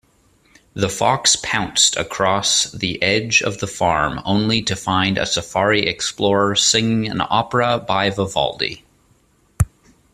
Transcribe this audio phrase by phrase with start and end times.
[0.73, 6.55] The fox pounced across the edge of the farm, only to find a safari explorer
[6.55, 8.83] singing an opera by Vivaldi.